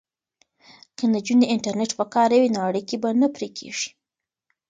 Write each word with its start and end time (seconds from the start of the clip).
که 0.97 1.03
نجونې 1.15 1.45
انټرنیټ 1.53 1.91
وکاروي 1.99 2.47
نو 2.55 2.59
اړیکې 2.69 2.95
به 3.01 3.09
نه 3.21 3.27
پرې 3.35 3.47
کیږي. 3.57 3.89